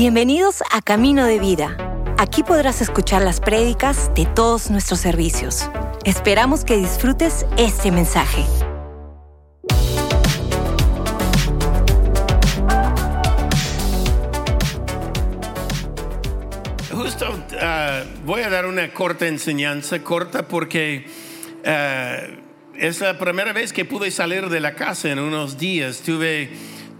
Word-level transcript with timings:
Bienvenidos 0.00 0.62
a 0.70 0.80
Camino 0.80 1.26
de 1.26 1.38
Vida. 1.38 1.76
Aquí 2.16 2.42
podrás 2.42 2.80
escuchar 2.80 3.20
las 3.20 3.38
prédicas 3.38 4.10
de 4.14 4.24
todos 4.24 4.70
nuestros 4.70 4.98
servicios. 4.98 5.68
Esperamos 6.06 6.64
que 6.64 6.78
disfrutes 6.78 7.44
este 7.58 7.92
mensaje. 7.92 8.46
Justo 16.90 17.44
ah, 17.60 18.02
voy 18.24 18.40
a 18.40 18.48
dar 18.48 18.64
una 18.64 18.94
corta 18.94 19.28
enseñanza, 19.28 20.02
corta 20.02 20.48
porque 20.48 21.10
ah, 21.66 22.22
es 22.74 23.00
la 23.02 23.18
primera 23.18 23.52
vez 23.52 23.74
que 23.74 23.84
pude 23.84 24.10
salir 24.10 24.48
de 24.48 24.60
la 24.60 24.74
casa 24.74 25.10
en 25.10 25.18
unos 25.18 25.58
días. 25.58 26.00
Tuve 26.00 26.48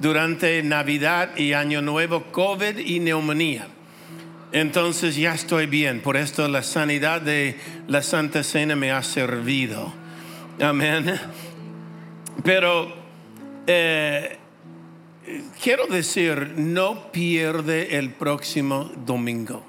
durante 0.01 0.63
Navidad 0.63 1.37
y 1.37 1.53
Año 1.53 1.83
Nuevo 1.83 2.25
COVID 2.33 2.79
y 2.79 3.01
neumonía. 3.01 3.69
Entonces 4.53 5.15
ya 5.17 5.35
estoy 5.35 5.67
bien, 5.67 6.01
por 6.01 6.17
esto 6.17 6.49
la 6.49 6.63
sanidad 6.63 7.21
de 7.21 7.57
la 7.87 8.03
Santa 8.03 8.43
Cena 8.43 8.75
me 8.75 8.91
ha 8.91 9.03
servido. 9.03 9.93
Amén. 10.61 11.21
Pero 12.43 12.93
eh, 13.67 14.39
quiero 15.63 15.87
decir, 15.87 16.55
no 16.57 17.13
pierde 17.13 17.99
el 17.99 18.11
próximo 18.11 18.91
domingo. 19.07 19.65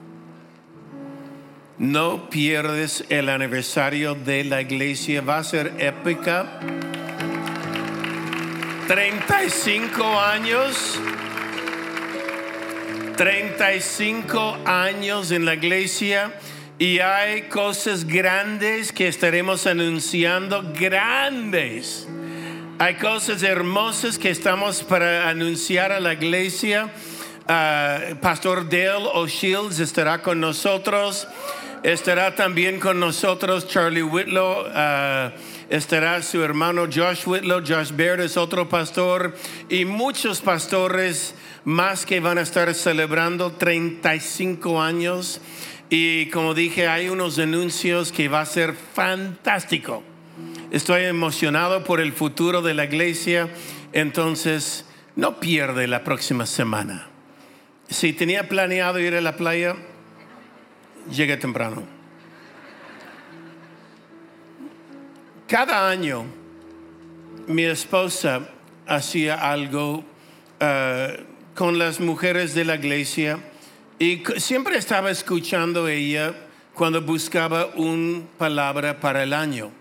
No 1.78 2.30
pierdes 2.30 3.06
el 3.10 3.30
aniversario 3.30 4.16
de 4.16 4.44
la 4.44 4.62
iglesia, 4.62 5.22
va 5.22 5.40
a 5.40 5.44
ser 5.44 5.74
épica. 5.80 6.60
35 8.88 10.20
años. 10.20 11.00
35 13.16 14.58
años 14.66 15.32
en 15.32 15.46
la 15.46 15.54
iglesia 15.54 16.34
y 16.80 17.00
hay 17.00 17.44
cosas 17.44 18.06
grandes 18.08 18.92
que 18.92 19.08
estaremos 19.08 19.68
anunciando, 19.68 20.64
grandes. 20.74 22.08
Hay 22.80 22.96
cosas 22.96 23.44
hermosas 23.44 24.18
que 24.18 24.32
estamos 24.32 24.82
para 24.82 25.30
anunciar 25.30 25.92
a 25.92 26.00
la 26.00 26.14
iglesia. 26.14 26.90
Ah, 27.48 28.00
Pastor 28.20 28.68
Dale 28.68 29.08
O'Shields 29.14 29.80
estará 29.80 30.24
con 30.24 30.40
nosotros. 30.40 31.28
Estará 31.84 32.34
también 32.34 32.80
con 32.80 33.00
nosotros 33.00 33.68
Charlie 33.68 34.02
Whitlow. 34.02 34.66
ah, 34.74 35.32
estará 35.72 36.22
su 36.22 36.44
hermano 36.44 36.86
Josh 36.94 37.26
Whitlow. 37.26 37.64
Josh 37.66 37.92
Baird 37.96 38.20
es 38.20 38.36
otro 38.36 38.68
pastor. 38.68 39.36
Y 39.70 39.86
muchos 39.86 40.42
pastores 40.42 41.34
más 41.64 42.06
que 42.06 42.20
van 42.20 42.38
a 42.38 42.42
estar 42.42 42.74
celebrando 42.76 43.54
35 43.54 44.82
años. 44.82 45.40
Y 45.90 46.28
como 46.28 46.54
dije, 46.54 46.88
hay 46.88 47.08
unos 47.08 47.40
anuncios 47.40 48.12
que 48.12 48.28
va 48.28 48.42
a 48.42 48.46
ser 48.46 48.74
fantástico. 48.74 50.04
Estoy 50.72 51.06
emocionado 51.06 51.84
por 51.86 52.02
el 52.02 52.12
futuro 52.12 52.62
de 52.62 52.74
la 52.74 52.86
iglesia. 52.86 53.48
Entonces, 53.94 54.86
no 55.16 55.40
pierde 55.40 55.88
la 55.88 56.04
próxima 56.04 56.46
semana. 56.46 57.08
Si 57.90 58.12
tenía 58.12 58.50
planeado 58.50 59.00
ir 59.00 59.16
a 59.16 59.22
la 59.22 59.38
playa, 59.38 59.76
llegue 61.10 61.38
temprano. 61.38 62.01
Cada 65.52 65.90
año 65.90 66.24
mi 67.46 67.64
esposa 67.64 68.48
hacía 68.88 69.52
algo 69.52 70.02
eh, 70.62 71.26
con 71.56 71.78
las 71.78 72.00
mujeres 72.00 72.54
de 72.54 72.64
la 72.64 72.76
iglesia 72.76 73.38
y 74.00 74.24
siempre 74.38 74.78
estaba 74.78 75.12
escuchando 75.12 75.90
ella 75.90 76.34
cuando 76.74 77.02
buscaba 77.02 77.66
una 77.76 78.22
palabra 78.38 79.02
para 79.02 79.24
el 79.24 79.34
año. 79.34 79.72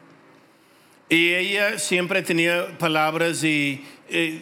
Y 1.08 1.34
ella 1.34 1.78
siempre 1.78 2.22
tenía 2.22 2.76
palabras 2.76 3.44
y 3.44 3.84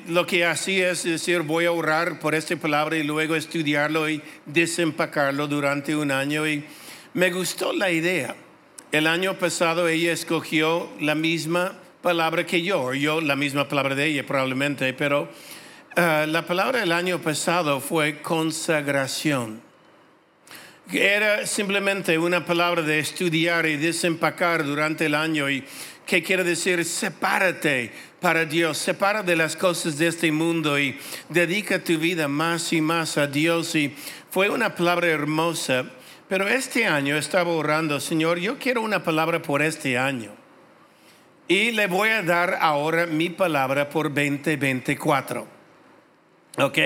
lo 0.08 0.26
que 0.26 0.46
hacía 0.46 0.92
es 0.92 1.04
decir, 1.04 1.42
voy 1.42 1.66
a 1.66 1.72
orar 1.72 2.20
por 2.20 2.34
esta 2.34 2.56
palabra 2.56 2.96
y 2.96 3.02
luego 3.02 3.36
estudiarlo 3.36 4.08
y 4.08 4.22
desempacarlo 4.46 5.46
durante 5.46 5.94
un 5.94 6.10
año. 6.10 6.48
Y 6.48 6.64
me 7.12 7.30
gustó 7.30 7.74
la 7.74 7.90
idea. 7.90 8.34
El 8.90 9.06
año 9.06 9.38
pasado 9.38 9.86
ella 9.86 10.12
escogió 10.12 10.88
la 10.98 11.14
misma 11.14 11.74
palabra 12.00 12.46
que 12.46 12.62
yo, 12.62 12.94
yo 12.94 13.20
la 13.20 13.36
misma 13.36 13.68
palabra 13.68 13.94
de 13.94 14.06
ella 14.06 14.24
probablemente, 14.24 14.94
pero 14.94 15.28
ah, 15.94 16.24
la 16.26 16.46
palabra 16.46 16.80
del 16.80 16.92
año 16.92 17.20
pasado 17.20 17.82
fue 17.82 18.22
consagración. 18.22 19.60
Era 20.90 21.46
simplemente 21.46 22.16
una 22.16 22.46
palabra 22.46 22.80
de 22.80 22.98
estudiar 22.98 23.66
y 23.66 23.76
desempacar 23.76 24.64
durante 24.64 25.04
el 25.04 25.14
año 25.14 25.50
y 25.50 25.64
que 26.06 26.22
quiere 26.22 26.42
decir 26.42 26.82
sepárate 26.86 27.92
para 28.22 28.46
Dios, 28.46 28.78
separa 28.78 29.22
de 29.22 29.36
las 29.36 29.54
cosas 29.54 29.98
de 29.98 30.06
este 30.06 30.32
mundo 30.32 30.78
y 30.78 30.98
dedica 31.28 31.84
tu 31.84 31.98
vida 31.98 32.26
más 32.26 32.72
y 32.72 32.80
más 32.80 33.18
a 33.18 33.26
Dios. 33.26 33.74
Y 33.74 33.94
fue 34.30 34.48
una 34.48 34.74
palabra 34.74 35.08
hermosa, 35.08 35.84
pero 36.28 36.46
este 36.46 36.86
año 36.86 37.16
estaba 37.16 37.50
orando, 37.50 37.98
Señor, 38.00 38.38
yo 38.38 38.58
quiero 38.58 38.82
una 38.82 39.02
palabra 39.02 39.40
por 39.40 39.62
este 39.62 39.96
año. 39.96 40.30
Y 41.48 41.70
le 41.70 41.86
voy 41.86 42.10
a 42.10 42.22
dar 42.22 42.58
ahora 42.60 43.06
mi 43.06 43.30
palabra 43.30 43.88
por 43.88 44.08
2024. 44.12 45.46
¿Ok? 46.58 46.78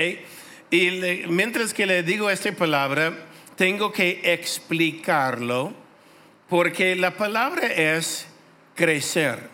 Y 0.70 0.90
mientras 1.28 1.74
que 1.74 1.86
le 1.86 2.04
digo 2.04 2.30
esta 2.30 2.52
palabra, 2.52 3.12
tengo 3.56 3.90
que 3.90 4.20
explicarlo 4.22 5.72
porque 6.48 6.94
la 6.94 7.16
palabra 7.16 7.66
es 7.66 8.28
crecer. 8.76 9.50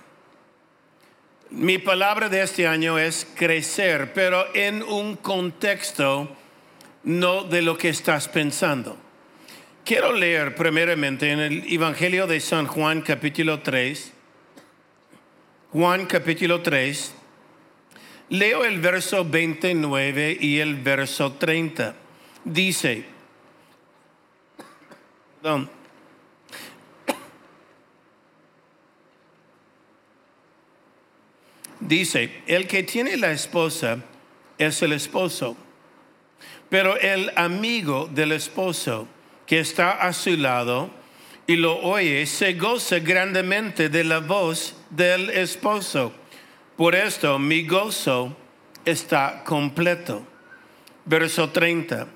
Mi 1.51 1.79
palabra 1.79 2.29
de 2.29 2.43
este 2.43 2.67
año 2.67 2.99
es 2.99 3.27
crecer, 3.35 4.13
pero 4.13 4.55
en 4.55 4.83
un 4.83 5.17
contexto 5.17 6.37
no 7.05 7.45
de 7.45 7.63
lo 7.63 7.79
que 7.79 7.89
estás 7.89 8.29
pensando. 8.29 9.08
Quiero 9.89 10.13
leer 10.13 10.55
primeramente 10.55 11.33
en 11.33 11.41
el 11.41 11.73
Evangelio 11.73 12.27
de 12.27 12.41
San 12.41 12.67
Juan 12.67 13.01
capítulo 13.01 13.61
3. 13.61 14.13
Juan 15.73 16.05
capítulo 16.05 16.61
3. 16.61 17.15
Leo 18.29 18.67
el 18.67 18.81
verso 18.83 19.25
29 19.25 20.37
y 20.39 20.59
el 20.59 20.75
verso 20.75 21.33
30. 21.33 21.95
Dice, 22.45 23.07
perdón. 25.41 25.71
Dice, 31.81 32.43
el 32.47 32.67
que 32.67 32.83
tiene 32.83 33.17
la 33.17 33.31
esposa 33.31 34.05
es 34.59 34.83
el 34.83 34.93
esposo, 34.93 35.57
pero 36.69 36.99
el 36.99 37.33
amigo 37.37 38.07
del 38.13 38.33
esposo 38.33 39.09
que 39.49 39.61
está 39.61 39.93
a 39.93 40.13
su 40.13 40.37
lado 40.37 40.91
y 41.47 41.57
lo 41.57 41.79
oye 41.79 42.27
se 42.27 42.53
goza 42.53 42.99
grandemente 42.99 43.89
de 43.89 44.05
la 44.05 44.19
voz 44.21 44.77
del 44.91 45.31
esposo. 45.31 46.13
Por 46.77 46.95
esto 46.95 47.39
mi 47.39 47.67
gozo 47.67 48.37
está 48.85 49.43
completo. 49.45 50.23
Verso 51.07 51.49
30. 51.49 52.07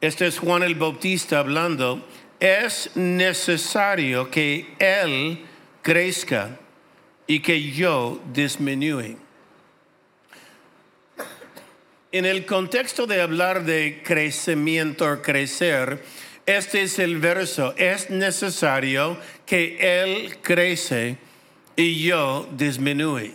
Este 0.00 0.26
es 0.26 0.38
Juan 0.38 0.62
el 0.62 0.74
Bautista 0.74 1.38
hablando. 1.38 2.02
Es 2.40 2.90
necesario 2.96 4.30
que 4.30 4.74
Él 4.78 5.44
crezca 5.82 6.58
y 7.26 7.40
que 7.40 7.70
yo 7.70 8.20
disminúe. 8.32 9.18
En 12.12 12.24
el 12.24 12.46
contexto 12.46 13.06
de 13.06 13.20
hablar 13.20 13.64
de 13.64 14.00
crecimiento 14.02 15.04
o 15.12 15.20
crecer, 15.20 16.02
este 16.46 16.82
es 16.82 16.98
el 16.98 17.18
verso. 17.18 17.74
Es 17.76 18.08
necesario 18.08 19.18
que 19.44 19.76
Él 19.80 20.38
crece 20.42 21.18
y 21.74 22.02
yo 22.02 22.48
disminuye. 22.52 23.34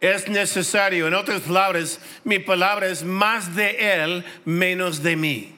Es 0.00 0.28
necesario, 0.28 1.08
en 1.08 1.14
otras 1.14 1.40
palabras, 1.40 2.00
mi 2.24 2.38
palabra 2.38 2.88
es 2.88 3.02
más 3.02 3.56
de 3.56 4.02
Él, 4.02 4.24
menos 4.44 5.02
de 5.02 5.16
mí. 5.16 5.55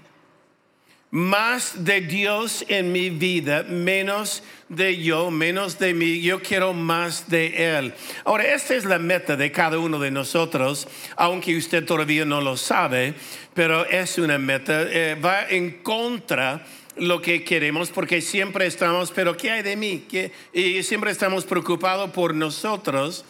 Más 1.10 1.86
de 1.86 2.02
Dios 2.02 2.66
en 2.68 2.92
mi 2.92 3.08
vida, 3.08 3.62
menos 3.62 4.42
de 4.68 5.02
yo, 5.02 5.30
menos 5.30 5.78
de 5.78 5.94
mí. 5.94 6.20
Yo 6.20 6.42
quiero 6.42 6.74
más 6.74 7.30
de 7.30 7.78
Él. 7.78 7.94
Ahora, 8.26 8.54
esta 8.54 8.74
es 8.74 8.84
la 8.84 8.98
meta 8.98 9.34
de 9.34 9.50
cada 9.50 9.78
uno 9.78 9.98
de 9.98 10.10
nosotros, 10.10 10.86
aunque 11.16 11.56
usted 11.56 11.86
todavía 11.86 12.26
no 12.26 12.42
lo 12.42 12.58
sabe, 12.58 13.14
pero 13.54 13.86
es 13.86 14.18
una 14.18 14.36
meta. 14.36 14.82
eh, 14.82 15.14
va 15.14 15.48
en 15.48 15.82
contra 15.82 16.66
lo 16.96 17.22
que 17.22 17.42
queremos 17.42 17.88
porque 17.88 18.20
siempre 18.20 18.66
estamos, 18.66 19.10
pero 19.10 19.34
¿qué 19.34 19.50
hay 19.50 19.62
de 19.62 19.76
mí? 19.76 20.04
¿Qué? 20.10 20.30
Y 20.52 20.82
siempre 20.82 21.10
estamos 21.10 21.46
preocupados 21.46 22.10
por 22.10 22.34
nosotros. 22.34 23.24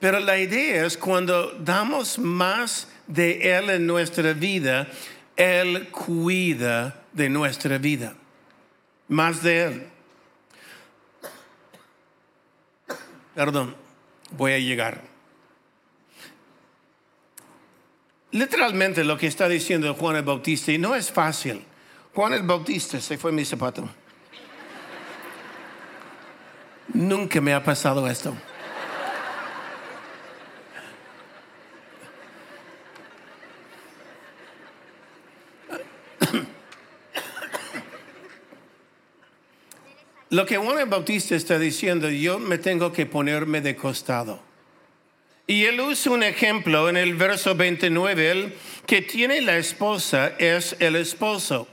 Pero 0.00 0.20
la 0.20 0.38
idea 0.38 0.84
es 0.84 0.98
cuando 0.98 1.52
damos 1.60 2.18
más 2.18 2.88
de 3.06 3.56
Él 3.56 3.70
en 3.70 3.86
nuestra 3.86 4.34
vida, 4.34 4.88
Él 5.36 5.88
cuida 5.90 7.01
de 7.12 7.28
nuestra 7.28 7.78
vida. 7.78 8.14
Más 9.08 9.42
de 9.42 9.64
Él. 9.64 9.86
Perdón, 13.34 13.74
voy 14.30 14.52
a 14.52 14.58
llegar. 14.58 15.02
Literalmente 18.30 19.04
lo 19.04 19.18
que 19.18 19.26
está 19.26 19.48
diciendo 19.48 19.94
Juan 19.94 20.16
el 20.16 20.22
Bautista, 20.22 20.72
y 20.72 20.78
no 20.78 20.94
es 20.94 21.10
fácil. 21.10 21.64
Juan 22.14 22.32
el 22.32 22.42
Bautista, 22.42 23.00
se 23.00 23.18
fue 23.18 23.32
mi 23.32 23.44
zapato. 23.44 23.88
Nunca 26.94 27.40
me 27.40 27.54
ha 27.54 27.62
pasado 27.62 28.06
esto. 28.08 28.34
Lo 40.32 40.46
que 40.46 40.56
Juan 40.56 40.88
Bautista 40.88 41.36
está 41.36 41.58
diciendo, 41.58 42.08
yo 42.08 42.38
me 42.38 42.56
tengo 42.56 42.90
que 42.90 43.04
ponerme 43.04 43.60
de 43.60 43.76
costado. 43.76 44.40
Y 45.46 45.66
él 45.66 45.78
usa 45.78 46.10
un 46.10 46.22
ejemplo 46.22 46.88
en 46.88 46.96
el 46.96 47.16
verso 47.16 47.54
29, 47.54 48.30
el 48.30 48.54
que 48.86 49.02
tiene 49.02 49.42
la 49.42 49.58
esposa 49.58 50.32
es 50.38 50.74
el 50.78 50.96
esposo. 50.96 51.68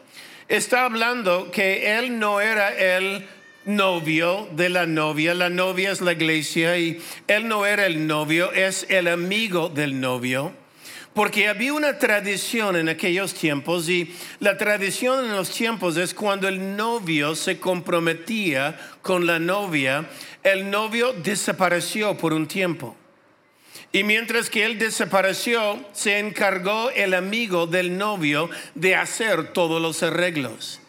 Está 0.50 0.84
hablando 0.84 1.52
que 1.52 1.98
él 1.98 2.20
no 2.20 2.42
era 2.42 2.68
el 2.78 3.26
novio 3.64 4.50
de 4.52 4.68
la 4.68 4.86
novia, 4.86 5.34
la 5.34 5.50
novia 5.50 5.94
es 5.94 6.02
la 6.02 6.12
iglesia 6.12 6.78
y 6.78 7.02
él 7.30 7.48
no 7.48 7.66
era 7.66 7.86
el 7.86 8.08
novio, 8.08 8.52
es 8.52 8.86
el 8.90 9.08
amigo 9.08 9.70
del 9.70 10.02
novio. 10.02 10.54
Porque 11.20 11.50
había 11.50 11.74
una 11.74 11.98
tradición 11.98 12.78
en 12.78 12.88
aquellos 12.88 13.34
tiempos 13.34 13.90
y 13.90 14.16
la 14.40 14.58
tradición 14.58 15.26
en 15.26 15.36
los 15.36 15.50
tiempos 15.50 15.98
es 15.98 16.14
cuando 16.14 16.48
el 16.48 16.78
novio 16.78 17.36
se 17.36 17.60
comprometía 17.60 18.80
con 19.02 19.28
la 19.28 19.38
novia, 19.38 20.06
el 20.44 20.72
novio 20.72 21.12
desapareció 21.12 22.16
por 22.18 22.32
un 22.32 22.48
tiempo. 22.48 22.96
Y 23.92 24.06
mientras 24.06 24.50
que 24.50 24.64
él 24.64 24.80
desapareció, 24.80 25.86
se 25.92 26.20
encargó 26.20 26.90
el 26.92 27.14
amigo 27.14 27.68
del 27.68 27.98
novio 27.98 28.50
de 28.74 28.96
hacer 28.96 29.52
todos 29.52 29.82
los 29.82 30.02
arreglos. 30.02 30.80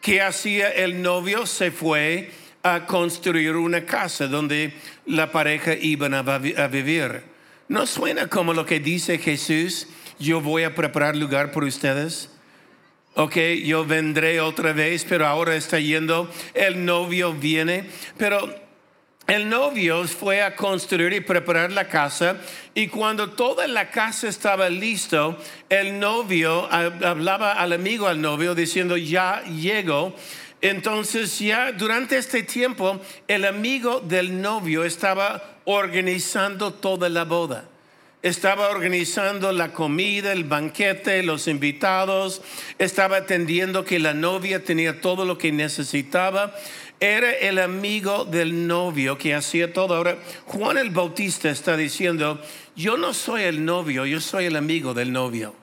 ¿Qué 0.00 0.20
hacía 0.20 0.68
el 0.68 1.00
novio? 1.00 1.46
Se 1.46 1.70
fue 1.70 2.32
a 2.64 2.86
construir 2.86 3.54
una 3.54 3.86
casa 3.86 4.26
donde 4.26 4.72
la 5.06 5.30
pareja 5.30 5.74
iban 5.74 6.12
a 6.12 6.22
vivir. 6.66 7.35
¿No 7.68 7.86
suena 7.86 8.28
como 8.28 8.54
lo 8.54 8.64
que 8.64 8.78
dice 8.78 9.18
Jesús? 9.18 9.88
Yo 10.18 10.40
voy 10.40 10.62
a 10.62 10.74
preparar 10.74 11.16
lugar 11.16 11.50
por 11.50 11.64
ustedes. 11.64 12.30
Ok, 13.14 13.36
yo 13.64 13.84
vendré 13.84 14.40
otra 14.40 14.72
vez, 14.72 15.04
pero 15.08 15.26
ahora 15.26 15.56
está 15.56 15.80
yendo, 15.80 16.30
el 16.54 16.84
novio 16.84 17.32
viene, 17.32 17.88
pero 18.18 18.54
el 19.26 19.48
novio 19.48 20.06
fue 20.06 20.42
a 20.42 20.54
construir 20.54 21.12
y 21.12 21.20
preparar 21.20 21.72
la 21.72 21.88
casa 21.88 22.36
y 22.74 22.86
cuando 22.86 23.30
toda 23.30 23.66
la 23.66 23.90
casa 23.90 24.28
estaba 24.28 24.68
listo, 24.68 25.36
el 25.68 25.98
novio 25.98 26.68
hablaba 26.70 27.54
al 27.54 27.72
amigo 27.72 28.06
al 28.06 28.20
novio 28.20 28.54
diciendo, 28.54 28.96
ya 28.96 29.42
llego. 29.44 30.14
Entonces 30.60 31.38
ya 31.38 31.72
durante 31.72 32.16
este 32.16 32.42
tiempo 32.42 33.00
el 33.28 33.44
amigo 33.44 34.00
del 34.00 34.40
novio 34.40 34.84
estaba 34.84 35.42
organizando 35.64 36.72
toda 36.72 37.08
la 37.08 37.24
boda. 37.24 37.68
Estaba 38.22 38.70
organizando 38.70 39.52
la 39.52 39.72
comida, 39.72 40.32
el 40.32 40.44
banquete, 40.44 41.22
los 41.22 41.46
invitados. 41.46 42.42
Estaba 42.78 43.18
atendiendo 43.18 43.84
que 43.84 43.98
la 43.98 44.14
novia 44.14 44.64
tenía 44.64 45.00
todo 45.00 45.24
lo 45.24 45.38
que 45.38 45.52
necesitaba. 45.52 46.54
Era 46.98 47.30
el 47.30 47.58
amigo 47.58 48.24
del 48.24 48.66
novio 48.66 49.18
que 49.18 49.34
hacía 49.34 49.72
todo. 49.72 49.94
Ahora, 49.94 50.16
Juan 50.46 50.78
el 50.78 50.90
Bautista 50.90 51.50
está 51.50 51.76
diciendo, 51.76 52.40
yo 52.74 52.96
no 52.96 53.12
soy 53.12 53.42
el 53.42 53.64
novio, 53.64 54.06
yo 54.06 54.20
soy 54.20 54.46
el 54.46 54.56
amigo 54.56 54.94
del 54.94 55.12
novio. 55.12 55.54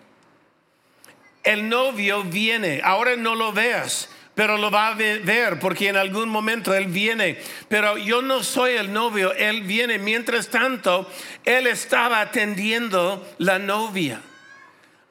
El 1.44 1.68
novio 1.68 2.24
viene, 2.24 2.80
ahora 2.84 3.18
no 3.18 3.36
lo 3.36 3.52
veas 3.52 4.10
pero 4.36 4.58
lo 4.58 4.72
va 4.72 4.90
a 4.90 4.96
ver 4.96 5.60
porque 5.60 5.90
en 5.90 5.98
algún 5.98 6.30
momento 6.30 6.74
Él 6.74 6.88
viene. 6.88 7.38
Pero 7.68 7.98
yo 7.98 8.22
no 8.22 8.44
soy 8.44 8.74
el 8.74 8.92
novio, 8.92 9.34
Él 9.34 9.64
viene. 9.64 10.00
Mientras 10.00 10.50
tanto, 10.50 11.10
Él 11.46 11.68
estaba 11.68 12.22
atendiendo 12.22 13.28
la 13.38 13.60
novia. 13.60 14.22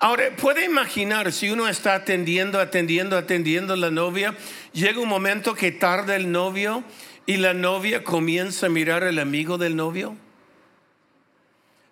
Ahora, 0.01 0.31
puede 0.37 0.65
imaginar 0.65 1.31
si 1.33 1.51
uno 1.51 1.69
está 1.69 1.95
atendiendo, 1.95 2.59
atendiendo, 2.59 3.17
atendiendo 3.17 3.77
la 3.77 3.91
novia, 3.91 4.35
llega 4.73 4.99
un 4.99 5.09
momento 5.09 5.55
que 5.55 5.71
tarda 5.71 6.17
el 6.17 6.33
novio 6.33 6.83
y 7.25 7.37
la 7.37 7.55
novia 7.55 8.03
comienza 8.03 8.67
a 8.67 8.71
mirar 8.71 9.05
al 9.05 9.21
amigo 9.21 9.59
del 9.59 9.77
novio. 9.77 10.17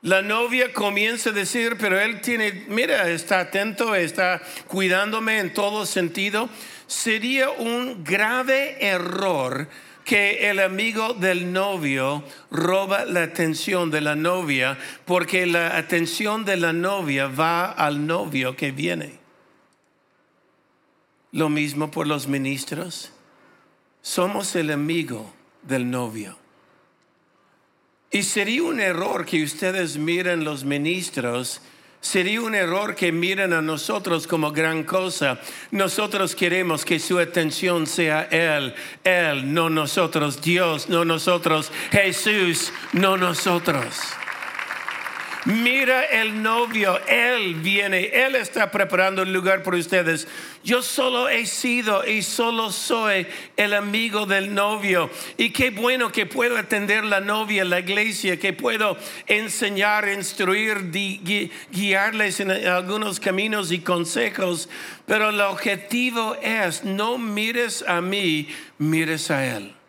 La 0.03 0.23
novia 0.23 0.73
comienza 0.73 1.31
a 1.31 1.35
decir, 1.35 1.77
pero 1.79 2.01
él 2.01 2.21
tiene, 2.23 2.65
mira, 2.69 3.09
está 3.11 3.39
atento, 3.39 3.95
está 3.95 4.41
cuidándome 4.67 5.39
en 5.39 5.53
todo 5.53 5.85
sentido 5.85 6.49
sería 6.91 7.51
un 7.51 8.03
grave 8.03 8.85
error 8.85 9.69
que 10.05 10.51
el 10.51 10.59
amigo 10.59 11.15
del 11.15 11.53
novio 11.53 12.25
roba 12.51 13.05
la 13.05 13.23
atención 13.23 13.93
de 13.93 14.01
la 14.01 14.17
novia 14.17 14.77
porque 15.05 15.47
la 15.47 15.77
atención 15.77 16.45
de 16.45 16.57
la 16.57 16.73
novia 16.73 17.29
va 17.29 17.67
al 17.71 18.09
novio 18.09 18.57
que 18.57 18.73
viene. 18.73 19.21
Lo 21.31 21.49
mismo 21.49 21.93
por 21.93 22.09
los 22.09 22.27
ministros. 22.27 23.13
Somos 24.03 24.57
el 24.57 24.73
amigo 24.73 25.33
del 25.63 25.89
novio. 25.89 26.39
Y 28.11 28.25
sería 28.25 28.65
un 28.65 28.81
error 28.81 29.25
que 29.25 29.45
ustedes 29.45 29.97
miren 29.97 30.43
los 30.43 30.65
ministros 30.65 31.63
Sería 32.01 32.41
un 32.41 32.55
error 32.55 32.95
que 32.95 33.13
miren 33.13 33.53
a 33.53 33.61
nosotros 33.61 34.27
como 34.27 34.53
gran 34.53 34.85
cosa. 34.85 35.39
Nosotros 35.71 36.35
queremos 36.35 36.85
que 36.85 36.99
su 36.99 37.19
atención 37.19 37.87
sea 37.87 38.23
Él, 38.31 38.75
Él, 39.05 39.53
no 39.53 39.69
nosotros, 39.69 40.41
Dios, 40.41 40.89
no 40.89 41.05
nosotros, 41.05 41.71
Jesús, 41.91 42.73
no 42.95 43.19
nosotros. 43.19 43.95
Mira 45.47 46.05
el 46.05 46.43
novio, 46.43 47.01
Él 47.07 47.55
viene, 47.55 48.11
Él 48.13 48.35
está 48.35 48.71
preparando 48.71 49.23
el 49.23 49.33
lugar 49.33 49.63
por 49.63 49.75
ustedes. 49.75 50.29
Yo 50.63 50.83
solo 50.83 51.31
he 51.31 51.47
sido 51.47 52.07
y 52.07 52.21
solo 52.21 52.71
soy 52.71 53.27
el 53.57 53.73
amigo 53.73 54.27
del 54.27 54.53
novio. 54.55 55.09
Y 55.39 55.51
qué 55.51 55.71
bueno 55.71 56.13
que 56.13 56.27
puedo 56.27 56.59
atender 56.59 57.05
la 57.05 57.21
novia 57.21 57.65
la 57.65 57.81
iglesia, 57.81 58.39
que 58.39 58.53
puedo 58.53 58.99
enseñar, 59.27 60.09
instruir, 60.09 60.91
guiarles 61.71 62.41
en 62.41 62.51
algunos 62.51 63.19
caminos 63.19 63.73
y 63.73 63.79
consejos. 63.79 64.69
Pero 65.07 65.31
el 65.31 65.41
objetivo 65.41 66.37
es, 66.43 66.85
no 66.85 67.17
mires 67.17 67.83
a 67.89 68.03
mí, 68.03 68.49
mires 68.79 69.31
a 69.31 69.57
Él. 69.57 69.80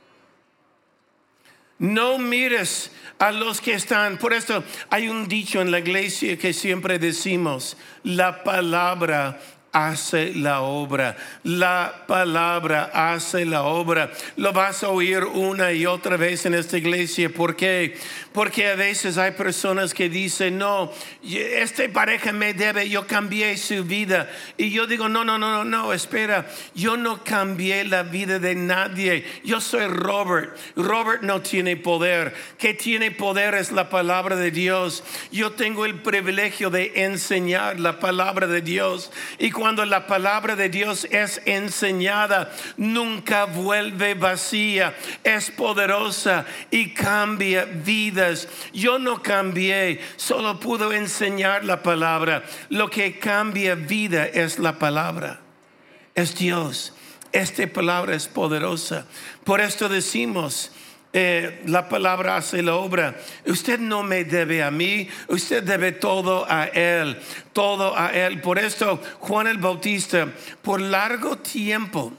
No 1.82 2.20
mires 2.20 2.92
a 3.18 3.32
los 3.32 3.60
que 3.60 3.74
están. 3.74 4.20
Por 4.20 4.34
esto 4.34 4.64
hay 4.92 5.10
un 5.10 5.28
dicho 5.28 5.62
en 5.62 5.72
la 5.72 5.80
iglesia 5.80 6.38
que 6.38 6.54
siempre 6.54 7.00
decimos, 7.00 7.76
la 8.04 8.44
palabra 8.44 9.42
hace 9.72 10.34
la 10.36 10.62
obra. 10.62 11.16
La 11.44 12.04
palabra 12.08 12.92
hace 12.94 13.46
la 13.46 13.64
obra. 13.64 14.12
Lo 14.36 14.52
vas 14.54 14.84
a 14.84 14.90
oír 14.90 15.24
una 15.24 15.72
y 15.72 15.86
otra 15.86 16.18
vez 16.18 16.46
en 16.46 16.54
esta 16.54 16.78
iglesia. 16.78 17.30
¿Por 17.30 17.56
qué? 17.56 17.98
Porque 18.34 18.68
a 18.68 18.76
veces 18.76 19.18
hay 19.18 19.32
personas 19.32 19.94
que 19.94 20.10
dicen, 20.10 20.58
no, 20.58 20.92
esta 21.24 21.84
pareja 21.90 22.32
me 22.32 22.54
debe, 22.54 22.90
yo 22.90 23.08
cambié 23.08 23.58
su 23.58 23.84
vida. 23.84 24.30
Y 24.58 24.72
yo 24.72 24.88
digo, 24.88 25.10
no, 25.10 25.24
no, 25.24 25.38
no, 25.38 25.52
no, 25.52 25.64
no, 25.64 25.94
espera, 25.94 26.48
yo 26.76 26.98
no 26.98 27.24
cambié 27.24 27.84
la 27.86 28.04
vida 28.04 28.40
de 28.40 28.56
nadie. 28.56 29.26
Yo 29.44 29.62
soy 29.62 29.88
Robert. 29.88 30.58
Robert 30.76 31.24
no 31.24 31.42
tiene 31.42 31.78
poder. 31.78 32.34
Que 32.58 32.74
tiene 32.74 33.12
poder 33.12 33.56
es 33.56 33.72
la 33.72 33.90
palabra 33.90 34.36
de 34.36 34.52
Dios. 34.52 35.04
Yo 35.32 35.52
tengo 35.52 35.86
el 35.86 36.02
privilegio 36.02 36.70
de 36.70 36.92
enseñar 37.04 37.80
la 37.80 38.00
palabra 38.00 38.48
de 38.48 38.62
Dios. 38.62 39.12
Y 39.40 39.52
cuando 39.62 39.86
la 39.86 40.08
palabra 40.08 40.56
de 40.56 40.70
Dios 40.70 41.06
es 41.12 41.40
enseñada, 41.46 42.52
nunca 42.78 43.46
vuelve 43.46 44.16
vacía, 44.16 44.96
es 45.24 45.52
poderosa 45.52 46.46
y 46.72 46.96
cambia 46.96 47.66
vidas. 47.66 48.48
Yo 48.74 48.98
no 48.98 49.22
cambié, 49.22 50.02
solo 50.16 50.60
puedo 50.60 50.92
enseñar 50.92 51.64
la 51.64 51.84
palabra. 51.84 52.42
Lo 52.70 52.90
que 52.90 53.20
cambia 53.20 53.76
vida 53.76 54.26
es 54.26 54.58
la 54.58 54.80
palabra, 54.80 55.42
es 56.16 56.34
Dios. 56.34 56.96
Esta 57.32 57.68
palabra 57.68 58.16
es 58.16 58.28
poderosa. 58.28 59.06
Por 59.44 59.62
esto 59.62 59.90
decimos, 59.90 60.72
eh, 61.14 61.62
la 61.66 61.90
palabra 61.90 62.38
hace 62.38 62.64
la 62.64 62.76
obra. 62.76 63.16
Usted 63.46 63.80
no 63.80 64.04
me 64.04 64.24
debe 64.24 64.64
a 64.64 64.72
mí, 64.72 65.10
usted 65.28 65.64
debe 65.64 65.92
todo 65.92 66.46
a 66.50 66.66
Él, 66.66 67.20
todo 67.54 67.98
a 67.98 68.10
Él. 68.10 68.42
Por 68.42 68.60
esto 68.60 69.02
Juan 69.20 69.48
el 69.48 69.58
Bautista, 69.58 70.28
por 70.62 70.80
largo 70.80 71.38
tiempo, 71.38 72.14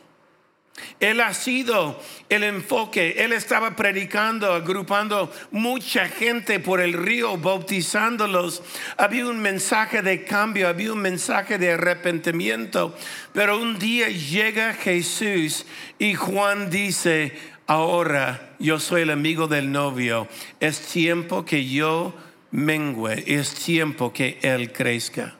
él 1.00 1.20
ha 1.20 1.34
sido 1.34 2.00
el 2.28 2.44
enfoque. 2.44 3.16
Él 3.18 3.32
estaba 3.32 3.76
predicando, 3.76 4.52
agrupando 4.52 5.32
mucha 5.50 6.08
gente 6.08 6.60
por 6.60 6.80
el 6.80 6.92
río, 6.92 7.36
bautizándolos. 7.36 8.62
Había 8.96 9.26
un 9.26 9.40
mensaje 9.40 10.02
de 10.02 10.24
cambio, 10.24 10.68
había 10.68 10.92
un 10.92 11.00
mensaje 11.00 11.58
de 11.58 11.72
arrepentimiento. 11.72 12.96
Pero 13.32 13.58
un 13.58 13.78
día 13.78 14.08
llega 14.08 14.74
Jesús 14.74 15.66
y 15.98 16.14
Juan 16.14 16.70
dice, 16.70 17.36
ahora 17.72 18.54
yo 18.58 18.78
soy 18.78 19.02
el 19.02 19.10
amigo 19.10 19.48
del 19.48 19.72
novio. 19.72 20.28
Es 20.60 20.80
tiempo 20.82 21.44
que 21.44 21.66
yo 21.66 22.14
mengue, 22.50 23.24
es 23.26 23.54
tiempo 23.54 24.12
que 24.12 24.38
él 24.42 24.72
crezca. 24.72 25.36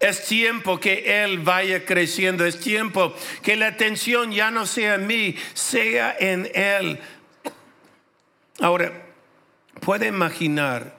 Es 0.00 0.24
tiempo 0.24 0.80
que 0.80 1.22
Él 1.22 1.40
vaya 1.40 1.84
creciendo. 1.84 2.46
Es 2.46 2.58
tiempo 2.58 3.14
que 3.42 3.54
la 3.54 3.66
atención 3.66 4.32
ya 4.32 4.50
no 4.50 4.64
sea 4.64 4.94
en 4.94 5.06
mí, 5.06 5.36
sea 5.52 6.16
en 6.18 6.50
Él. 6.54 6.98
Ahora, 8.60 8.90
puede 9.80 10.06
imaginar, 10.06 10.96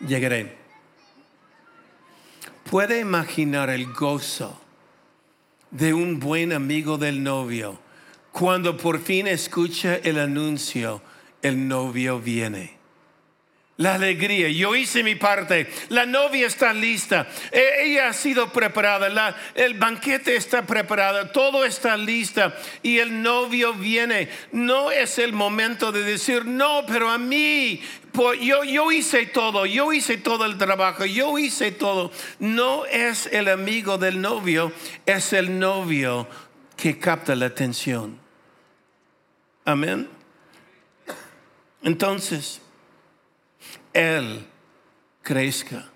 llegaré, 0.00 0.56
puede 2.70 3.00
imaginar 3.00 3.68
el 3.68 3.92
gozo 3.92 4.58
de 5.70 5.94
un 5.94 6.20
buen 6.20 6.52
amigo 6.52 6.98
del 6.98 7.22
novio 7.22 7.80
cuando 8.38 8.76
por 8.76 9.00
fin 9.00 9.26
escucha 9.28 9.96
el 9.96 10.18
anuncio, 10.18 11.00
el 11.40 11.66
novio 11.66 12.20
viene. 12.20 12.76
La 13.78 13.94
alegría, 13.94 14.50
yo 14.50 14.76
hice 14.76 15.02
mi 15.02 15.14
parte, 15.14 15.70
la 15.88 16.04
novia 16.04 16.46
está 16.46 16.74
lista, 16.74 17.26
e, 17.50 17.84
ella 17.84 18.08
ha 18.08 18.12
sido 18.12 18.52
preparada, 18.52 19.34
el 19.54 19.72
banquete 19.72 20.36
está 20.36 20.66
preparado, 20.66 21.30
todo 21.30 21.64
está 21.64 21.96
lista 21.96 22.54
y 22.82 22.98
el 22.98 23.22
novio 23.22 23.72
viene. 23.72 24.28
No 24.52 24.90
es 24.90 25.18
el 25.18 25.32
momento 25.32 25.90
de 25.90 26.02
decir, 26.02 26.44
no, 26.44 26.84
pero 26.86 27.08
a 27.08 27.16
mí, 27.16 27.80
yo, 28.40 28.92
hice 28.92 29.26
todo, 29.26 29.66
yo 29.66 29.92
hice 29.92 30.16
todo 30.16 30.44
el 30.44 30.58
trabajo, 30.58 31.04
yo 31.04 31.38
hice 31.38 31.72
todo. 31.72 32.10
No 32.38 32.84
es 32.86 33.26
el 33.26 33.48
amigo 33.48 33.98
del 33.98 34.20
novio, 34.20 34.72
es 35.04 35.32
el 35.32 35.58
novio 35.58 36.26
que 36.76 36.98
capta 36.98 37.34
la 37.34 37.46
atención. 37.46 38.18
Amén. 39.64 40.08
Entonces, 41.82 42.60
él 43.92 44.46
crezca. 45.22 45.88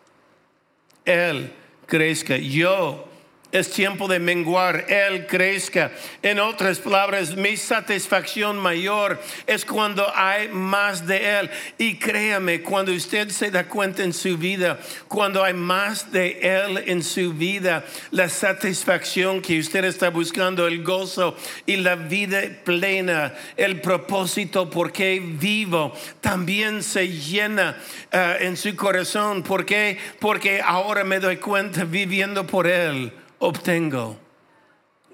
Él 1.04 1.52
crezca. 1.86 2.36
Yo 2.36 3.10
es 3.52 3.71
tiempo 3.71 4.07
de 4.07 4.19
menguar, 4.19 4.87
Él 4.88 5.26
crezca. 5.26 5.90
En 6.23 6.38
otras 6.38 6.78
palabras, 6.78 7.37
mi 7.37 7.57
satisfacción 7.57 8.57
mayor 8.59 9.21
es 9.47 9.64
cuando 9.64 10.07
hay 10.14 10.49
más 10.49 11.07
de 11.07 11.40
Él. 11.40 11.50
Y 11.78 11.97
créame, 11.97 12.62
cuando 12.62 12.92
usted 12.92 13.28
se 13.30 13.50
da 13.50 13.66
cuenta 13.66 14.04
en 14.04 14.12
su 14.12 14.37
vida, 14.38 14.78
cuando 15.09 15.42
hay 15.42 15.54
más 15.54 16.12
de 16.12 16.38
Él 16.40 16.85
en 16.87 17.02
su 17.02 17.33
vida, 17.33 17.85
la 18.12 18.28
satisfacción 18.28 19.40
que 19.40 19.59
usted 19.59 19.85
está 19.85 20.11
buscando, 20.11 20.66
el 20.66 20.83
gozo 20.85 21.37
y 21.66 21.76
la 21.76 21.97
vida 21.97 22.42
plena, 22.64 23.35
el 23.57 23.80
propósito 23.80 24.71
por 24.71 24.92
qué 24.92 25.21
vivo, 25.21 25.92
también 26.21 26.83
se 26.83 27.09
llena 27.09 27.76
eh, 28.12 28.37
en 28.40 28.57
su 28.57 28.76
corazón. 28.76 29.42
¿Por 29.42 29.66
qué? 29.66 29.99
Porque 30.21 30.61
ahora 30.64 31.02
me 31.02 31.19
doy 31.19 31.38
cuenta 31.38 31.85
viviendo 31.85 32.47
por 32.47 32.66
Él 32.66 33.12
obtengo 33.40 34.16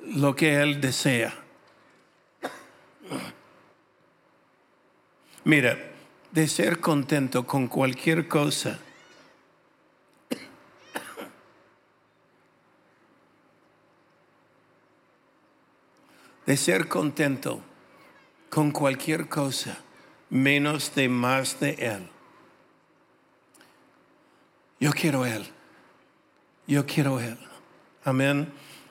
lo 0.03 0.37
que 0.37 0.61
Él 0.61 0.81
desea. 0.81 1.35
Mira, 5.45 5.79
de 6.33 6.49
ser 6.49 6.81
contento 6.81 7.47
con 7.47 7.69
cualquier 7.69 8.29
cosa, 8.29 8.79
de 16.45 16.57
ser 16.57 16.89
contento 16.89 17.63
con 18.51 18.73
cualquier 18.73 19.29
cosa, 19.29 19.79
menos 20.31 20.95
de 20.95 21.09
más 21.09 21.61
de 21.61 21.71
Él. 21.75 22.11
Yo 24.81 24.93
quiero 24.93 25.25
Él. 25.25 25.47
Yo 26.67 26.85
quiero 26.85 27.21
Él. 27.21 27.39
Amén. 28.07 28.47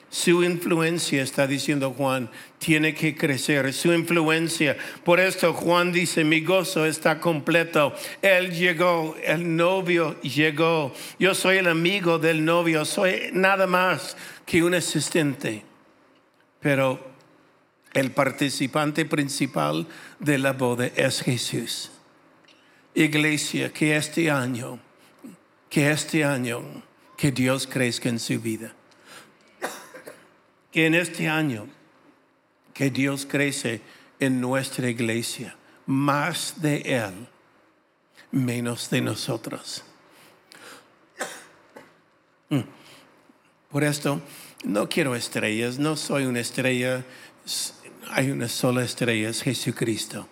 Su 0.09 0.43
influencia, 0.43 1.23
está 1.23 1.47
diciendo 1.47 1.91
Juan, 1.91 2.29
tiene 2.59 2.93
que 2.93 3.15
crecer. 3.15 3.73
Su 3.73 3.93
influencia. 3.93 4.75
Por 5.05 5.21
esto 5.21 5.53
Juan 5.53 5.93
dice, 5.93 6.25
mi 6.25 6.41
gozo 6.41 6.85
está 6.85 7.21
completo. 7.21 7.93
Él 8.21 8.51
llegó, 8.51 9.15
el 9.23 9.55
novio 9.55 10.19
llegó. 10.21 10.93
Yo 11.17 11.33
soy 11.33 11.57
el 11.57 11.67
amigo 11.67 12.19
del 12.19 12.43
novio. 12.43 12.83
Soy 12.83 13.29
nada 13.31 13.67
más 13.67 14.17
que 14.45 14.61
un 14.61 14.73
asistente. 14.73 15.63
Pero 16.59 16.99
el 17.93 18.11
participante 18.11 19.05
principal 19.05 19.87
de 20.19 20.37
la 20.39 20.51
boda 20.51 20.87
es 20.87 21.21
Jesús. 21.21 21.89
Iglesia, 22.93 23.71
que 23.71 23.95
este 23.95 24.29
año, 24.29 24.77
que 25.69 25.89
este 25.89 26.25
año, 26.25 26.83
que 27.15 27.31
Dios 27.31 27.65
crezca 27.65 28.09
en 28.09 28.19
su 28.19 28.41
vida 28.41 28.75
en 30.83 30.95
este 30.95 31.29
año 31.29 31.67
que 32.73 32.89
Dios 32.89 33.25
crece 33.25 33.81
en 34.19 34.41
nuestra 34.41 34.89
iglesia, 34.89 35.55
más 35.85 36.61
de 36.61 36.81
Él, 36.81 37.27
menos 38.31 38.89
de 38.89 39.01
nosotros. 39.01 39.83
Por 43.71 43.83
esto, 43.83 44.21
no 44.63 44.87
quiero 44.87 45.15
estrellas, 45.15 45.79
no 45.79 45.95
soy 45.95 46.25
una 46.25 46.39
estrella, 46.39 47.03
hay 48.09 48.31
una 48.31 48.47
sola 48.47 48.83
estrella, 48.83 49.29
es 49.29 49.41
Jesucristo. 49.41 50.27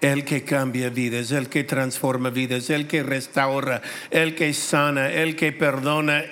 El 0.00 0.24
que 0.24 0.44
cambia 0.44 0.90
vidas, 0.90 1.32
el 1.32 1.48
que 1.48 1.64
transforma 1.64 2.30
vidas, 2.30 2.70
el 2.70 2.86
que 2.86 3.02
restaura, 3.02 3.82
el 4.10 4.34
que 4.34 4.52
sana, 4.54 5.10
el 5.10 5.34
que 5.34 5.52
perdona, 5.52 6.24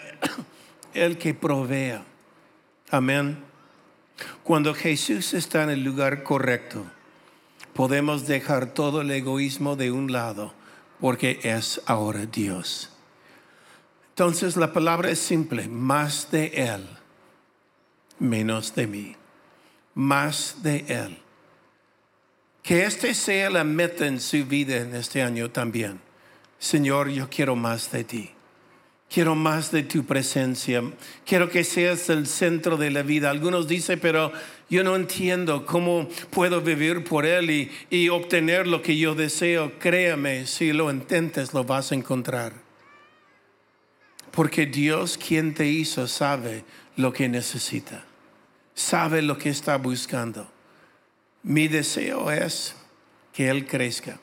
el 0.94 1.18
que 1.18 1.34
provea. 1.34 2.04
Amén. 2.90 3.51
Cuando 4.42 4.74
Jesús 4.74 5.34
está 5.34 5.62
en 5.64 5.70
el 5.70 5.84
lugar 5.84 6.22
correcto, 6.22 6.84
podemos 7.74 8.26
dejar 8.26 8.74
todo 8.74 9.00
el 9.00 9.10
egoísmo 9.10 9.76
de 9.76 9.90
un 9.90 10.12
lado 10.12 10.52
porque 11.00 11.40
es 11.42 11.80
ahora 11.86 12.26
Dios. 12.26 12.90
Entonces 14.10 14.56
la 14.56 14.72
palabra 14.72 15.10
es 15.10 15.18
simple, 15.18 15.68
más 15.68 16.30
de 16.30 16.46
Él, 16.54 16.86
menos 18.18 18.74
de 18.74 18.86
mí, 18.86 19.16
más 19.94 20.62
de 20.62 20.84
Él. 20.88 21.18
Que 22.62 22.84
este 22.84 23.14
sea 23.14 23.50
la 23.50 23.64
meta 23.64 24.06
en 24.06 24.20
su 24.20 24.44
vida 24.44 24.76
en 24.76 24.94
este 24.94 25.22
año 25.22 25.50
también. 25.50 26.00
Señor, 26.58 27.08
yo 27.08 27.28
quiero 27.28 27.56
más 27.56 27.90
de 27.90 28.04
ti. 28.04 28.30
Quiero 29.12 29.34
más 29.34 29.70
de 29.70 29.82
tu 29.82 30.04
presencia. 30.06 30.82
Quiero 31.26 31.50
que 31.50 31.64
seas 31.64 32.08
el 32.08 32.26
centro 32.26 32.78
de 32.78 32.90
la 32.90 33.02
vida. 33.02 33.28
Algunos 33.28 33.68
dicen, 33.68 34.00
pero 34.00 34.32
yo 34.70 34.82
no 34.84 34.96
entiendo 34.96 35.66
cómo 35.66 36.08
puedo 36.30 36.62
vivir 36.62 37.04
por 37.04 37.26
Él 37.26 37.50
y, 37.50 37.70
y 37.90 38.08
obtener 38.08 38.66
lo 38.66 38.80
que 38.80 38.96
yo 38.96 39.14
deseo. 39.14 39.78
Créame, 39.78 40.46
si 40.46 40.72
lo 40.72 40.90
intentes, 40.90 41.52
lo 41.52 41.62
vas 41.62 41.92
a 41.92 41.94
encontrar. 41.94 42.54
Porque 44.30 44.64
Dios, 44.64 45.18
quien 45.18 45.52
te 45.52 45.68
hizo, 45.68 46.08
sabe 46.08 46.64
lo 46.96 47.12
que 47.12 47.28
necesita. 47.28 48.06
Sabe 48.74 49.20
lo 49.20 49.36
que 49.36 49.50
está 49.50 49.76
buscando. 49.76 50.50
Mi 51.42 51.68
deseo 51.68 52.30
es 52.30 52.74
que 53.34 53.50
Él 53.50 53.66
crezca. 53.66 54.20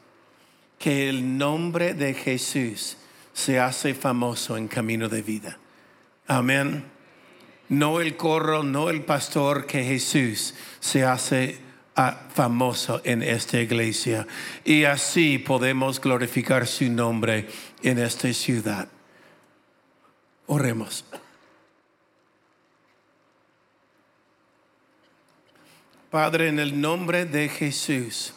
Que 0.80 1.10
el 1.10 1.38
nombre 1.38 1.94
de 1.94 2.16
Jesús 2.16 2.98
se 3.40 3.58
hace 3.58 3.94
famoso 3.94 4.58
en 4.58 4.68
camino 4.68 5.08
de 5.08 5.22
vida. 5.22 5.58
Amén. 6.28 6.84
No 7.70 8.02
el 8.02 8.18
corro, 8.18 8.64
no 8.64 8.90
el 8.90 9.04
pastor, 9.04 9.66
que 9.66 9.82
Jesús 9.82 10.56
se 10.82 11.06
hace 11.06 11.58
ah, 11.96 12.28
famoso 12.36 13.00
en 13.06 13.24
esta 13.24 13.62
iglesia. 13.62 14.28
Y 14.66 14.84
así 14.84 15.38
podemos 15.38 16.02
glorificar 16.02 16.68
su 16.68 16.92
nombre 16.92 17.48
en 17.82 18.00
esta 18.00 18.34
ciudad. 18.34 18.90
Oremos. 20.48 21.06
Padre, 26.12 26.50
en 26.50 26.60
el 26.60 26.82
nombre 26.82 27.26
de 27.26 27.48
Jesús, 27.48 28.34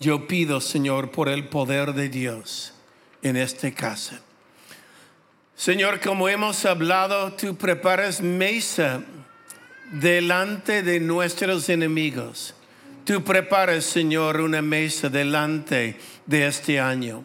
yo 0.00 0.26
pido, 0.26 0.62
Señor, 0.62 1.10
por 1.10 1.28
el 1.28 1.48
poder 1.48 1.92
de 1.92 2.08
Dios 2.08 2.72
en 3.26 3.36
esta 3.36 3.70
casa. 3.70 4.20
Señor, 5.54 6.00
como 6.00 6.28
hemos 6.28 6.64
hablado, 6.64 7.32
tú 7.32 7.56
preparas 7.56 8.20
mesa 8.20 9.02
delante 9.92 10.82
de 10.82 11.00
nuestros 11.00 11.68
enemigos. 11.68 12.54
Tú 13.04 13.22
preparas, 13.24 13.84
Señor, 13.84 14.40
una 14.40 14.60
mesa 14.62 15.08
delante 15.08 15.96
de 16.26 16.46
este 16.46 16.80
año. 16.80 17.24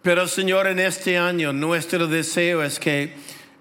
Pero, 0.00 0.26
Señor, 0.28 0.68
en 0.68 0.78
este 0.78 1.18
año 1.18 1.52
nuestro 1.52 2.06
deseo 2.06 2.62
es 2.62 2.78
que 2.78 3.16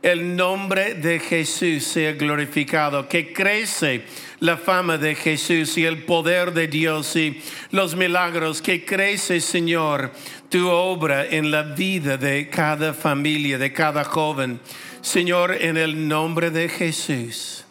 el 0.07 0.37
nombre 0.37 0.93
de 0.93 1.19
Jesús 1.19 1.83
sea 1.83 2.13
glorificado, 2.13 3.09
que 3.09 3.33
crece 3.33 4.05
la 4.39 4.55
fama 4.55 4.97
de 4.97 5.15
Jesús 5.15 5.77
y 5.77 5.83
el 5.83 6.03
poder 6.03 6.53
de 6.53 6.69
Dios 6.69 7.13
y 7.17 7.41
los 7.71 7.97
milagros, 7.97 8.61
que 8.61 8.85
crece, 8.85 9.41
Señor, 9.41 10.13
tu 10.47 10.69
obra 10.69 11.25
en 11.25 11.51
la 11.51 11.63
vida 11.63 12.15
de 12.15 12.47
cada 12.47 12.93
familia, 12.93 13.57
de 13.57 13.73
cada 13.73 14.05
joven. 14.05 14.61
Señor, 15.01 15.51
en 15.59 15.75
el 15.75 16.07
nombre 16.07 16.51
de 16.51 16.69
Jesús, 16.69 17.65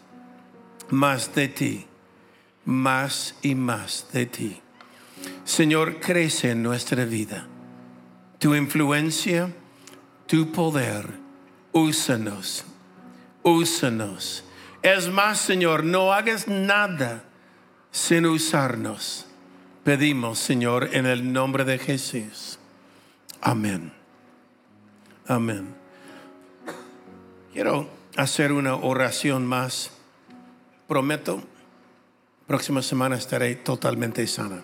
más 0.91 1.35
de 1.35 1.49
ti, 1.49 1.87
más 2.67 3.35
y 3.41 3.55
más 3.55 4.09
de 4.13 4.27
ti. 4.27 4.61
Señor, 5.47 6.01
crece 6.01 6.51
en 6.51 6.63
nuestra 6.63 7.07
vida. 7.07 7.47
Tu 8.39 8.55
influencia, 8.55 9.51
tu 10.27 10.53
poder 10.53 11.26
úsanos, 11.77 12.65
úsanos. 13.43 14.45
Es 14.83 15.11
más, 15.11 15.39
Señor, 15.39 15.85
no 15.85 16.13
hagas 16.13 16.49
nada 16.49 17.25
sin 17.91 18.25
usarnos. 18.25 19.27
Pedimos, 19.85 20.39
Señor, 20.39 20.89
en 20.95 21.05
el 21.05 21.33
nombre 21.33 21.65
de 21.65 21.79
Jesús. 21.79 22.59
Amén. 23.43 23.93
Amén. 25.29 25.75
Quiero 27.53 27.91
hacer 28.17 28.53
una 28.53 28.77
oración 28.77 29.45
más. 29.45 29.91
Prometo, 30.89 31.43
próxima 32.47 32.81
semana 32.81 33.17
estaré 33.17 33.55
totalmente 33.55 34.27
sana. 34.27 34.63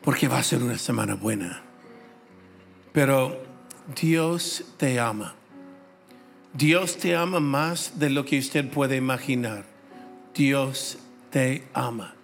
Porque 0.00 0.26
va 0.26 0.38
a 0.38 0.42
ser 0.42 0.62
una 0.62 0.78
semana 0.78 1.16
buena. 1.16 1.62
Pero 2.92 3.49
Dios 3.94 4.64
te 4.76 5.00
ama. 5.00 5.34
Dios 6.52 6.96
te 6.96 7.16
ama 7.16 7.40
más 7.40 7.98
de 7.98 8.10
lo 8.10 8.24
que 8.24 8.38
usted 8.38 8.68
puede 8.68 8.96
imaginar. 8.96 9.64
Dios 10.34 10.98
te 11.30 11.64
ama. 11.72 12.14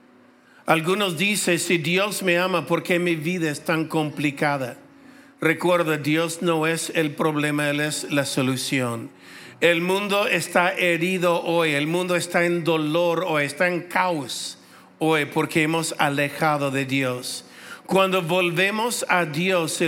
Algunos 0.67 1.17
dicen, 1.17 1.59
si 1.59 1.79
Dios 1.79 2.23
me 2.23 2.39
ama, 2.39 2.67
¿por 2.67 2.83
qué 2.83 2.99
mi 2.99 3.15
vida 3.15 3.51
es 3.51 3.65
tan 3.65 3.87
complicada? 3.87 4.77
Recuerda, 5.41 5.97
Dios 5.97 6.43
no 6.43 6.67
es 6.67 6.91
el 6.95 7.15
problema, 7.15 7.71
Él 7.71 7.81
es 7.81 8.11
la 8.11 8.25
solución. 8.25 9.11
El 9.61 9.81
mundo 9.81 10.27
está 10.27 10.73
herido 10.75 11.43
hoy, 11.43 11.73
el 11.73 11.87
mundo 11.87 12.17
está 12.17 12.45
en 12.45 12.65
dolor 12.65 13.25
hoy, 13.27 13.45
está 13.45 13.69
en 13.69 13.83
caos 13.83 14.59
hoy 14.99 15.25
porque 15.25 15.63
hemos 15.63 15.95
alejado 15.99 16.71
de 16.71 16.85
Dios. 16.85 17.46
Cuando 17.87 18.21
volvemos 18.21 19.07
a 19.09 19.25
Dios, 19.27 19.81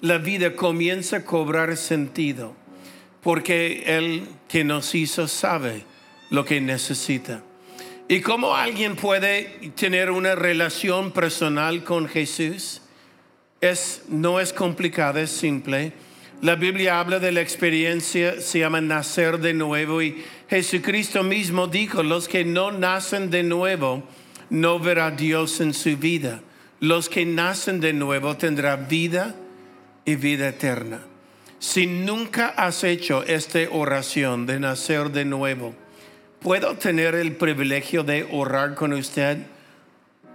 la 0.00 0.16
vida 0.16 0.56
comienza 0.56 1.18
a 1.18 1.24
cobrar 1.24 1.76
sentido, 1.76 2.54
porque 3.22 3.82
Él 3.86 4.26
que 4.48 4.64
nos 4.64 4.94
hizo 4.94 5.28
sabe 5.28 5.84
lo 6.30 6.46
que 6.46 6.62
necesita. 6.62 7.42
¿Y 8.08 8.22
cómo 8.22 8.56
alguien 8.56 8.96
puede 8.96 9.70
tener 9.76 10.10
una 10.10 10.34
relación 10.34 11.12
personal 11.12 11.84
con 11.84 12.08
Jesús? 12.08 12.80
Es, 13.60 14.04
no 14.08 14.40
es 14.40 14.54
complicada, 14.54 15.20
es 15.20 15.30
simple. 15.30 15.92
La 16.40 16.54
Biblia 16.54 17.00
habla 17.00 17.18
de 17.18 17.32
la 17.32 17.42
experiencia, 17.42 18.40
se 18.40 18.60
llama 18.60 18.80
nacer 18.80 19.38
de 19.38 19.52
nuevo 19.52 20.00
y 20.00 20.24
Jesucristo 20.48 21.22
mismo 21.22 21.66
dijo, 21.66 22.02
los 22.02 22.28
que 22.28 22.46
no 22.46 22.72
nacen 22.72 23.30
de 23.30 23.42
nuevo 23.42 24.04
no 24.48 24.78
verá 24.78 25.10
Dios 25.10 25.60
en 25.60 25.74
su 25.74 25.98
vida 25.98 26.40
los 26.82 27.08
que 27.08 27.24
nacen 27.24 27.78
de 27.78 27.92
nuevo 27.92 28.36
tendrán 28.36 28.88
vida 28.88 29.36
y 30.04 30.16
vida 30.16 30.48
eterna. 30.48 31.00
Si 31.60 31.86
nunca 31.86 32.48
has 32.48 32.82
hecho 32.82 33.22
esta 33.22 33.60
oración 33.70 34.46
de 34.46 34.58
nacer 34.58 35.10
de 35.12 35.24
nuevo, 35.24 35.76
¿puedo 36.40 36.74
tener 36.74 37.14
el 37.14 37.36
privilegio 37.36 38.02
de 38.02 38.26
orar 38.32 38.74
con 38.74 38.92
usted? 38.94 39.38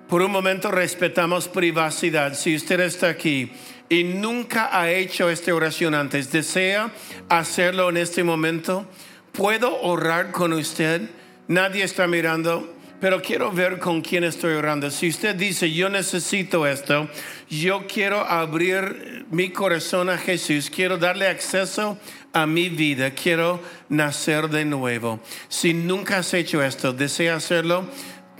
Por 0.07 0.21
un 0.21 0.31
momento 0.31 0.71
respetamos 0.71 1.49
privacidad. 1.49 2.33
Si 2.33 2.55
usted 2.55 2.79
está 2.79 3.09
aquí 3.09 3.51
y 3.89 4.05
nunca 4.05 4.69
ha 4.71 4.89
hecho 4.89 5.29
esta 5.29 5.53
oración 5.53 5.93
antes, 5.93 6.31
desea 6.31 6.91
hacerlo 7.27 7.89
en 7.89 7.97
este 7.97 8.23
momento, 8.23 8.85
¿puedo 9.33 9.81
orar 9.81 10.31
con 10.31 10.53
usted? 10.53 11.09
Nadie 11.49 11.83
está 11.83 12.07
mirando 12.07 12.73
pero 12.99 13.21
quiero 13.21 13.51
ver 13.51 13.79
con 13.79 14.01
quién 14.01 14.23
estoy 14.23 14.53
orando. 14.53 14.89
Si 14.89 15.09
usted 15.09 15.35
dice, 15.35 15.71
yo 15.71 15.89
necesito 15.89 16.65
esto, 16.65 17.09
yo 17.49 17.85
quiero 17.87 18.19
abrir 18.25 19.25
mi 19.29 19.49
corazón 19.49 20.09
a 20.09 20.17
Jesús, 20.17 20.69
quiero 20.69 20.97
darle 20.97 21.27
acceso 21.27 21.97
a 22.33 22.45
mi 22.45 22.69
vida, 22.69 23.11
quiero 23.11 23.61
nacer 23.89 24.49
de 24.49 24.65
nuevo. 24.65 25.19
Si 25.49 25.73
nunca 25.73 26.19
has 26.19 26.33
hecho 26.33 26.63
esto, 26.63 26.93
desea 26.93 27.35
hacerlo, 27.35 27.87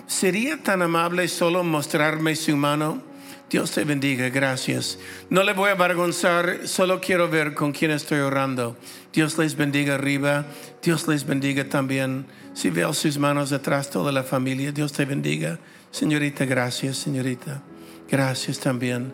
¿sería 0.07 0.57
tan 0.57 0.81
amable 0.81 1.27
solo 1.27 1.63
mostrarme 1.63 2.35
su 2.35 2.55
mano? 2.55 3.03
Dios 3.49 3.71
te 3.71 3.85
bendiga, 3.85 4.27
gracias. 4.29 4.99
No 5.29 5.41
le 5.43 5.53
voy 5.53 5.69
a 5.69 5.73
avergonzar, 5.73 6.67
solo 6.67 6.99
quiero 6.99 7.29
ver 7.29 7.53
con 7.53 7.71
quién 7.71 7.91
estoy 7.91 8.19
orando. 8.19 8.75
Dios 9.13 9.37
les 9.37 9.55
bendiga 9.55 9.95
arriba, 9.95 10.45
Dios 10.83 11.07
les 11.07 11.25
bendiga 11.25 11.69
también. 11.69 12.25
Si 12.53 12.69
veo 12.69 12.93
sus 12.93 13.17
manos 13.17 13.49
detrás, 13.49 13.89
toda 13.89 14.11
la 14.11 14.23
familia, 14.23 14.73
Dios 14.73 14.91
te 14.91 15.05
bendiga. 15.05 15.59
Señorita, 15.91 16.43
gracias, 16.43 16.97
señorita. 16.97 17.63
Gracias 18.09 18.59
también. 18.59 19.13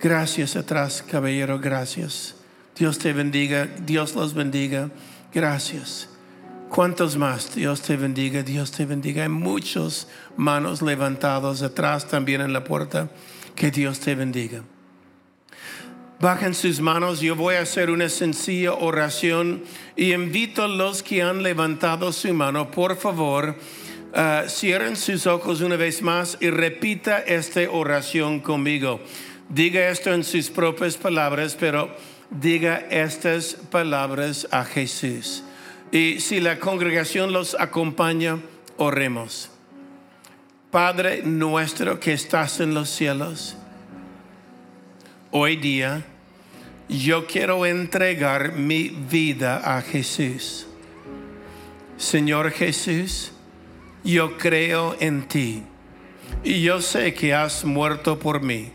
Gracias 0.00 0.54
atrás, 0.54 1.02
caballero, 1.02 1.58
gracias. 1.58 2.36
Dios 2.76 2.98
te 2.98 3.12
bendiga, 3.12 3.66
Dios 3.66 4.14
los 4.14 4.34
bendiga. 4.34 4.90
Gracias. 5.32 6.10
¿Cuántos 6.68 7.16
más? 7.16 7.54
Dios 7.54 7.82
te 7.82 7.96
bendiga, 7.96 8.42
Dios 8.42 8.70
te 8.70 8.86
bendiga. 8.86 9.24
Hay 9.24 9.28
muchos 9.28 10.08
manos 10.36 10.80
levantados 10.80 11.62
atrás 11.62 12.06
también 12.06 12.40
en 12.40 12.52
la 12.52 12.64
puerta. 12.64 13.10
Que 13.54 13.70
Dios 13.70 14.00
te 14.00 14.14
bendiga. 14.14 14.62
Bajen 16.20 16.54
sus 16.54 16.80
manos, 16.80 17.20
yo 17.20 17.36
voy 17.36 17.56
a 17.56 17.60
hacer 17.60 17.90
una 17.90 18.08
sencilla 18.08 18.72
oración 18.72 19.62
y 19.94 20.12
invito 20.12 20.62
a 20.62 20.68
los 20.68 21.02
que 21.02 21.22
han 21.22 21.42
levantado 21.42 22.12
su 22.12 22.32
mano, 22.32 22.70
por 22.70 22.96
favor, 22.96 23.56
uh, 24.14 24.48
cierren 24.48 24.96
sus 24.96 25.26
ojos 25.26 25.60
una 25.60 25.76
vez 25.76 26.02
más 26.02 26.38
y 26.40 26.50
repita 26.50 27.18
esta 27.18 27.68
oración 27.70 28.40
conmigo. 28.40 29.00
Diga 29.48 29.88
esto 29.88 30.14
en 30.14 30.24
sus 30.24 30.50
propias 30.50 30.96
palabras, 30.96 31.56
pero 31.58 31.94
diga 32.30 32.86
estas 32.90 33.54
palabras 33.70 34.48
a 34.50 34.64
Jesús. 34.64 35.44
Y 35.92 36.20
si 36.20 36.40
la 36.40 36.58
congregación 36.58 37.32
los 37.32 37.54
acompaña, 37.58 38.38
oremos. 38.78 39.53
Padre 40.74 41.22
nuestro 41.22 42.00
que 42.00 42.12
estás 42.12 42.58
en 42.58 42.74
los 42.74 42.90
cielos, 42.90 43.56
hoy 45.30 45.54
día, 45.54 46.02
yo 46.88 47.28
quiero 47.28 47.64
entregar 47.64 48.54
mi 48.54 48.88
vida 48.88 49.76
a 49.76 49.82
Jesús. 49.82 50.66
Señor 51.96 52.50
Jesús, 52.50 53.30
yo 54.02 54.36
creo 54.36 54.96
en 54.98 55.28
ti 55.28 55.62
y 56.42 56.62
yo 56.62 56.82
sé 56.82 57.14
que 57.14 57.32
has 57.34 57.64
muerto 57.64 58.18
por 58.18 58.42
mí. 58.42 58.72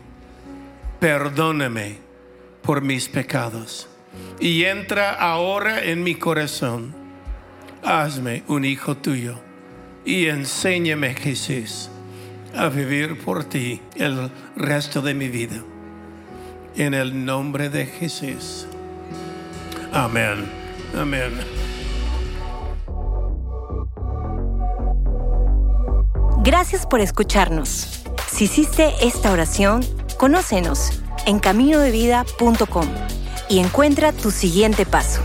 Perdóname 1.00 1.98
por 2.62 2.80
mis 2.80 3.10
pecados 3.10 3.90
y 4.40 4.64
entra 4.64 5.12
ahora 5.12 5.84
en 5.84 6.02
mi 6.02 6.14
corazón. 6.14 6.94
Hazme 7.84 8.42
un 8.48 8.64
hijo 8.64 8.96
tuyo 8.96 9.49
y 10.04 10.26
enséñame 10.26 11.14
Jesús 11.14 11.90
a 12.56 12.68
vivir 12.68 13.18
por 13.18 13.44
ti 13.44 13.80
el 13.96 14.30
resto 14.56 15.02
de 15.02 15.14
mi 15.14 15.28
vida 15.28 15.62
en 16.76 16.94
el 16.94 17.24
nombre 17.24 17.68
de 17.68 17.86
Jesús. 17.86 18.66
Amén. 19.92 20.50
Amén. 20.96 21.32
Gracias 26.42 26.86
por 26.86 27.00
escucharnos. 27.00 28.02
Si 28.30 28.44
hiciste 28.44 28.92
esta 29.02 29.32
oración, 29.32 29.84
conócenos 30.16 31.02
en 31.26 31.38
caminodevida.com 31.38 32.86
y 33.48 33.58
encuentra 33.58 34.12
tu 34.12 34.30
siguiente 34.30 34.86
paso. 34.86 35.20